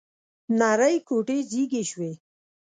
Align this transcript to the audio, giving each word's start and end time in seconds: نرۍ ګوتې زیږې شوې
نرۍ 0.59 0.95
ګوتې 1.07 1.37
زیږې 1.49 1.83
شوې 1.89 2.11